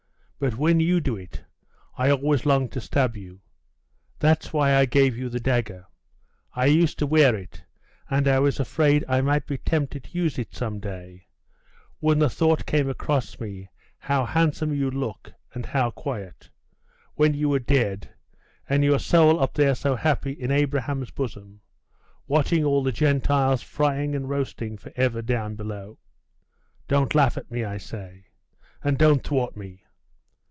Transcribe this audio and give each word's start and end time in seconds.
But 0.43 0.57
when 0.57 0.79
you 0.79 0.99
do 0.99 1.15
it, 1.17 1.43
I 1.99 2.09
always 2.09 2.47
long 2.47 2.67
to 2.69 2.81
stab 2.81 3.15
you. 3.15 3.41
That's 4.17 4.51
why 4.51 4.73
I 4.73 4.85
gave 4.85 5.15
you 5.15 5.29
the 5.29 5.39
dagger. 5.39 5.85
I 6.55 6.65
used 6.65 6.97
to 6.97 7.05
wear 7.05 7.35
it; 7.35 7.63
and 8.09 8.27
I 8.27 8.39
was 8.39 8.59
afraid 8.59 9.05
I 9.07 9.21
might 9.21 9.45
be 9.45 9.59
tempted 9.59 10.03
to 10.05 10.17
use 10.17 10.39
it 10.39 10.55
some 10.55 10.79
day, 10.79 11.27
when 11.99 12.17
the 12.17 12.27
thought 12.27 12.65
came 12.65 12.89
across 12.89 13.39
me 13.39 13.69
how 13.99 14.25
handsome 14.25 14.73
you'd 14.73 14.95
look, 14.95 15.31
and 15.53 15.63
how 15.63 15.91
quiet, 15.91 16.49
when 17.13 17.35
you 17.35 17.47
were 17.49 17.59
dead, 17.59 18.09
and 18.67 18.83
your 18.83 18.97
soul 18.97 19.39
up 19.39 19.53
there 19.53 19.75
so 19.75 19.95
happy 19.95 20.31
in 20.31 20.49
Abraham's 20.49 21.11
bosom, 21.11 21.61
watching 22.25 22.63
all 22.63 22.81
the 22.81 22.91
Gentiles 22.91 23.61
frying 23.61 24.15
and 24.15 24.27
roasting 24.27 24.75
for 24.79 24.91
ever 24.95 25.21
down 25.21 25.53
below. 25.53 25.99
Don't 26.87 27.13
laugh 27.13 27.37
at 27.37 27.51
me, 27.51 27.63
I 27.63 27.77
say; 27.77 28.25
and 28.83 28.97
don't 28.97 29.23
thwart 29.23 29.55
me! 29.55 29.83